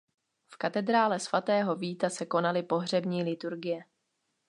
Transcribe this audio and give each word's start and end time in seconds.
V 0.47 0.57
katedrále 0.57 1.19
svatého 1.19 1.75
Víta 1.75 2.09
se 2.09 2.25
konaly 2.25 2.63
pohřební 2.63 3.23
liturgie. 3.23 3.83